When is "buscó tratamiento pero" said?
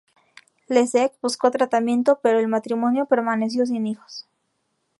1.21-2.39